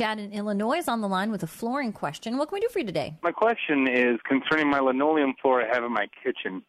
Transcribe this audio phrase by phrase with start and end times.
[0.00, 2.38] Chad in Illinois is on the line with a flooring question.
[2.38, 3.12] What can we do for you today?
[3.22, 6.62] My question is concerning my linoleum floor I have in my kitchen.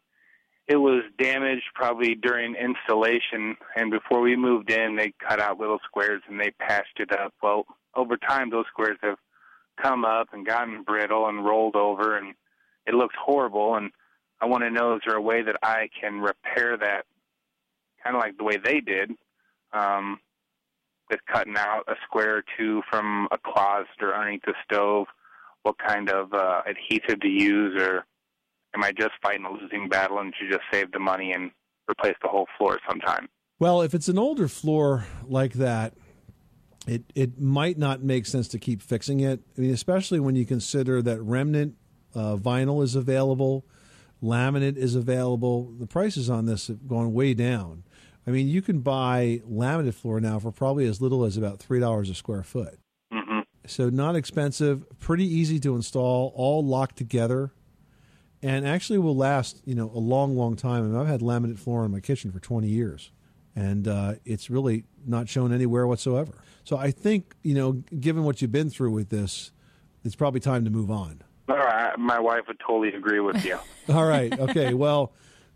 [0.66, 5.78] It was damaged probably during installation, and before we moved in, they cut out little
[5.82, 7.32] squares and they patched it up.
[7.42, 7.64] Well,
[7.96, 9.16] over time, those squares have
[9.82, 12.34] come up and gotten brittle and rolled over, and
[12.86, 13.76] it looks horrible.
[13.76, 13.92] And
[14.42, 17.06] I want to know is there a way that I can repair that,
[18.04, 19.12] kind of like the way they did,
[19.72, 20.20] um,
[21.12, 25.06] with cutting out a square or two from a closet or underneath the stove?
[25.62, 28.04] What kind of uh, adhesive to use, or
[28.74, 31.52] am I just fighting a losing battle and should just save the money and
[31.88, 33.28] replace the whole floor sometime?
[33.60, 35.94] Well, if it's an older floor like that,
[36.88, 39.40] it it might not make sense to keep fixing it.
[39.56, 41.76] I mean, especially when you consider that remnant
[42.12, 43.64] uh, vinyl is available,
[44.20, 45.72] laminate is available.
[45.78, 47.84] The prices on this have gone way down.
[48.26, 51.80] I mean, you can buy laminate floor now for probably as little as about three
[51.80, 52.78] dollars a square foot.
[53.12, 53.40] Mm-hmm.
[53.66, 57.52] So not expensive, pretty easy to install, all locked together,
[58.42, 60.84] and actually will last you know a long, long time.
[60.84, 63.10] I mean, I've had laminate floor in my kitchen for twenty years,
[63.56, 66.32] and uh, it's really not shown anywhere whatsoever.
[66.62, 69.50] So I think you know, given what you've been through with this,
[70.04, 71.22] it's probably time to move on.
[71.48, 73.58] All right, my wife would totally agree with you.
[73.88, 75.12] All right, okay, well.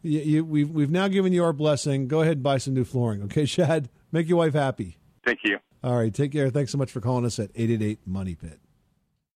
[0.06, 2.08] You, you, we've we've now given you our blessing.
[2.08, 3.88] Go ahead and buy some new flooring, okay, Chad?
[4.12, 4.98] Make your wife happy.
[5.24, 5.58] Thank you.
[5.82, 6.50] All right, take care.
[6.50, 8.60] Thanks so much for calling us at eight eight eight Money Pit.